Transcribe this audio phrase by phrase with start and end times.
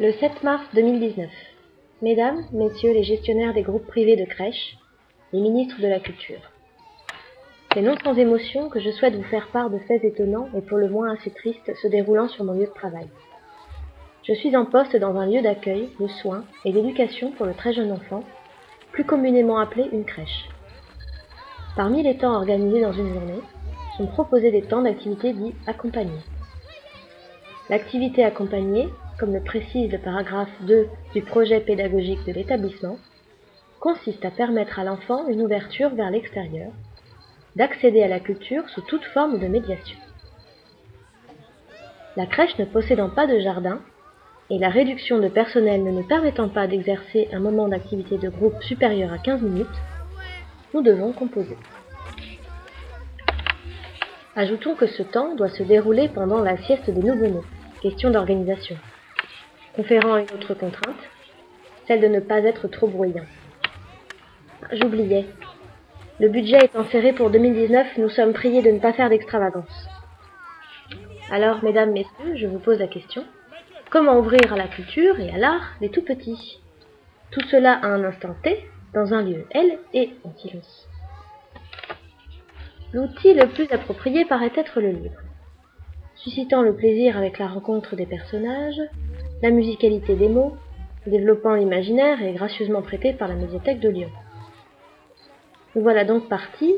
[0.00, 1.28] Le 7 mars 2019.
[2.00, 4.78] Mesdames, Messieurs les gestionnaires des groupes privés de crèches,
[5.34, 6.40] les ministres de la Culture.
[7.74, 10.78] C'est non sans émotion que je souhaite vous faire part de faits étonnants et pour
[10.78, 13.06] le moins assez tristes se déroulant sur mon lieu de travail.
[14.26, 17.74] Je suis en poste dans un lieu d'accueil, de soins et d'éducation pour le très
[17.74, 18.24] jeune enfant,
[18.92, 20.48] plus communément appelé une crèche.
[21.76, 23.42] Parmi les temps organisés dans une journée,
[23.98, 26.24] sont proposés des temps d'activité dits accompagnés.
[27.68, 28.88] L'activité accompagnée,
[29.22, 32.98] comme le précise le paragraphe 2 du projet pédagogique de l'établissement,
[33.78, 36.72] consiste à permettre à l'enfant une ouverture vers l'extérieur,
[37.54, 39.96] d'accéder à la culture sous toute forme de médiation.
[42.16, 43.80] La crèche ne possédant pas de jardin
[44.50, 48.60] et la réduction de personnel ne nous permettant pas d'exercer un moment d'activité de groupe
[48.64, 49.68] supérieur à 15 minutes,
[50.74, 51.56] nous devons composer.
[54.34, 57.46] Ajoutons que ce temps doit se dérouler pendant la sieste des nouveau-nés,
[57.82, 58.76] question d'organisation,
[59.74, 61.08] conférant une autre contrainte,
[61.86, 63.24] celle de ne pas être trop bruyant.
[64.72, 65.26] J'oubliais.
[66.20, 69.88] Le budget étant serré pour 2019, nous sommes priés de ne pas faire d'extravagance.
[71.30, 73.24] Alors, mesdames, messieurs, je vous pose la question.
[73.90, 76.60] Comment ouvrir à la culture et à l'art les tout petits?
[77.30, 80.88] Tout cela à un instant T, dans un lieu L et en silence.
[82.92, 85.20] L'outil le plus approprié paraît être le livre.
[86.14, 88.80] Suscitant le plaisir avec la rencontre des personnages,
[89.42, 90.56] la musicalité des mots,
[91.06, 94.10] développant l'imaginaire et gracieusement prêté par la médiathèque de Lyon.
[95.74, 96.74] Nous voilà donc partis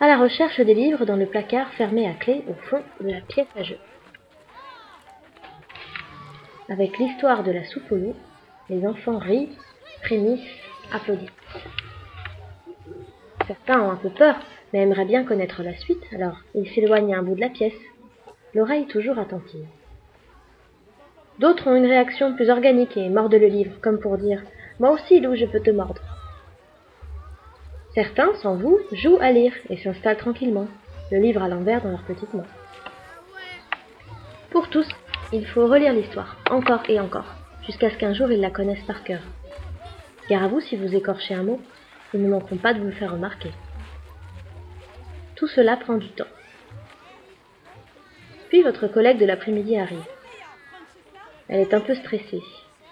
[0.00, 3.20] à la recherche des livres dans le placard fermé à clé au fond de la
[3.20, 3.78] pièce à jeu.
[6.68, 8.14] Avec l'histoire de la soupe au
[8.68, 9.50] les enfants rient,
[10.02, 10.40] frémissent,
[10.92, 11.30] applaudissent.
[13.46, 14.36] Certains ont un peu peur,
[14.72, 17.78] mais aimerait bien connaître la suite, alors il s'éloigne à un bout de la pièce,
[18.54, 19.66] l'oreille toujours attentive.
[21.38, 24.42] D'autres ont une réaction plus organique et mordent le livre, comme pour dire
[24.80, 26.00] Moi aussi, Lou, je peux te mordre.
[27.94, 30.66] Certains, sans vous, jouent à lire et s'installent tranquillement,
[31.10, 32.46] le livre à l'envers dans leurs petites mains.
[34.50, 34.88] Pour tous,
[35.32, 39.02] il faut relire l'histoire, encore et encore, jusqu'à ce qu'un jour ils la connaissent par
[39.04, 39.20] cœur.
[40.30, 41.60] Gare à vous si vous écorchez un mot,
[42.14, 43.50] ils ne manqueront pas de vous le faire remarquer.
[45.34, 46.24] Tout cela prend du temps.
[48.48, 50.04] Puis votre collègue de l'après-midi arrive.
[51.48, 52.42] Elle est un peu stressée.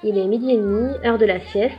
[0.02, 1.78] Il est midi et demi, heure de la sieste,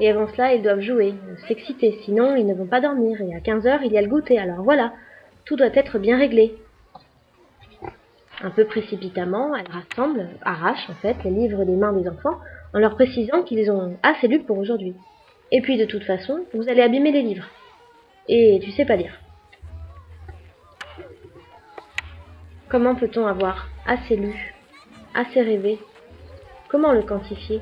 [0.00, 1.14] et avant cela, ils doivent jouer,
[1.46, 4.08] s'exciter, sinon ils ne vont pas dormir, et à 15 heures, il y a le
[4.08, 4.92] goûter, alors voilà,
[5.44, 6.56] tout doit être bien réglé.
[8.42, 12.38] Un peu précipitamment, elle rassemble, arrache en fait, les livres des mains des enfants,
[12.72, 14.94] en leur précisant qu'ils ont assez lu pour aujourd'hui.
[15.52, 17.46] Et puis de toute façon, vous allez abîmer les livres.
[18.28, 19.20] Et tu sais pas lire.
[22.68, 24.54] Comment peut-on avoir assez lu,
[25.14, 25.78] assez rêvé
[26.70, 27.60] Comment le quantifier?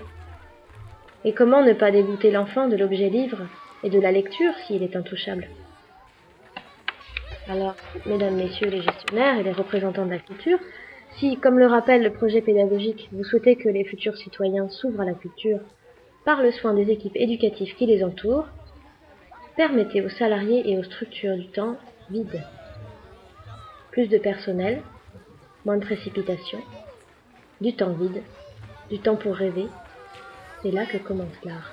[1.25, 3.47] Et comment ne pas dégoûter l'enfant de l'objet livre
[3.83, 5.49] et de la lecture s'il est intouchable?
[7.49, 7.75] Alors,
[8.05, 10.59] mesdames, messieurs les gestionnaires et les représentants de la culture,
[11.17, 15.07] si, comme le rappelle le projet pédagogique, vous souhaitez que les futurs citoyens s'ouvrent à
[15.07, 15.61] la culture
[16.27, 18.49] par le soin des équipes éducatives qui les entourent,
[19.57, 21.79] permettez aux salariés et aux structures du temps
[22.11, 22.43] vide.
[23.91, 24.83] Plus de personnel,
[25.65, 26.59] moins de précipitation,
[27.63, 28.23] du temps vide,
[28.91, 29.69] du temps pour rêver.
[30.63, 31.73] C'est là que commence l'art.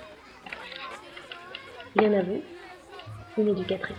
[1.95, 2.41] Bien à vous,
[3.37, 3.95] une éducatrice.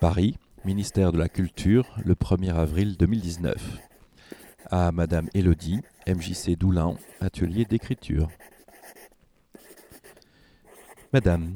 [0.00, 3.78] Paris, ministère de la Culture, le 1er avril 2019.
[4.70, 8.28] À Madame Élodie, MJC Doulin, atelier d'écriture.
[11.12, 11.54] Madame,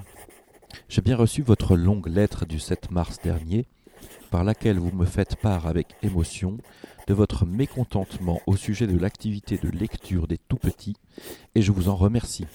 [0.88, 3.66] j'ai bien reçu votre longue lettre du 7 mars dernier,
[4.30, 6.58] par laquelle vous me faites part avec émotion
[7.06, 10.96] de votre mécontentement au sujet de l'activité de lecture des tout-petits,
[11.54, 12.46] et je vous en remercie.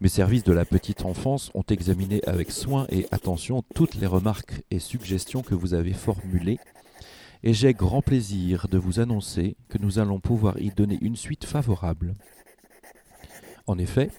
[0.00, 4.62] Mes services de la petite enfance ont examiné avec soin et attention toutes les remarques
[4.70, 6.58] et suggestions que vous avez formulées,
[7.42, 11.44] et j'ai grand plaisir de vous annoncer que nous allons pouvoir y donner une suite
[11.44, 12.14] favorable.
[13.66, 14.10] En effet,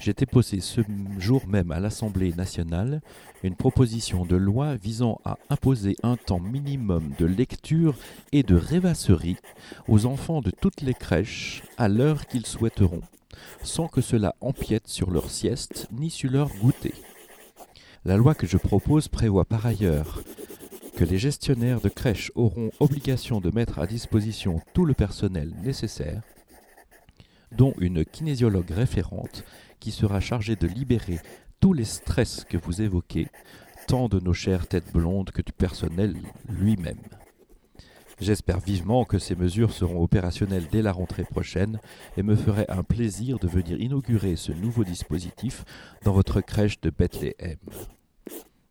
[0.00, 0.80] j'ai déposé ce
[1.18, 3.02] jour même à l'Assemblée nationale
[3.42, 7.94] une proposition de loi visant à imposer un temps minimum de lecture
[8.32, 9.36] et de rêvasserie
[9.88, 13.02] aux enfants de toutes les crèches à l'heure qu'ils souhaiteront,
[13.62, 16.94] sans que cela empiète sur leur sieste ni sur leur goûter.
[18.06, 20.22] La loi que je propose prévoit par ailleurs
[20.96, 26.22] que les gestionnaires de crèches auront obligation de mettre à disposition tout le personnel nécessaire
[27.52, 29.44] dont une kinésiologue référente
[29.80, 31.18] qui sera chargée de libérer
[31.60, 33.28] tous les stress que vous évoquez,
[33.86, 36.16] tant de nos chères têtes blondes que du personnel
[36.48, 37.02] lui-même.
[38.20, 41.80] J'espère vivement que ces mesures seront opérationnelles dès la rentrée prochaine
[42.18, 45.64] et me ferait un plaisir de venir inaugurer ce nouveau dispositif
[46.04, 47.56] dans votre crèche de Bethléem.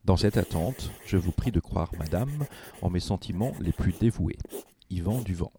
[0.06, 2.46] Dans cette attente, je vous prie de croire, madame,
[2.84, 4.38] en mes sentiments les plus dévoués.
[4.92, 5.52] Yvan Duvent.